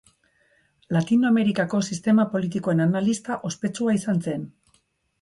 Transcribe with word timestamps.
Latinoamerikako 0.97 1.83
sistema 1.89 2.27
politikoen 2.33 2.85
analista 2.89 3.41
ospetsua 3.53 3.99
izan 4.03 4.29
zen. 4.29 4.53